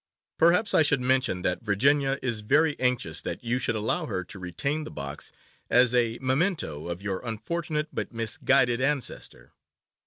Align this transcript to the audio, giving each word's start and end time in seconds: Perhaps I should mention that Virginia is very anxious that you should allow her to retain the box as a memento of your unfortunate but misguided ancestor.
Perhaps 0.39 0.73
I 0.73 0.81
should 0.81 0.99
mention 0.99 1.43
that 1.43 1.61
Virginia 1.63 2.17
is 2.23 2.41
very 2.41 2.75
anxious 2.79 3.21
that 3.21 3.43
you 3.43 3.59
should 3.59 3.75
allow 3.75 4.07
her 4.07 4.23
to 4.23 4.39
retain 4.39 4.83
the 4.83 4.89
box 4.89 5.31
as 5.69 5.93
a 5.93 6.17
memento 6.19 6.87
of 6.89 7.03
your 7.03 7.19
unfortunate 7.23 7.89
but 7.93 8.11
misguided 8.11 8.81
ancestor. 8.81 9.53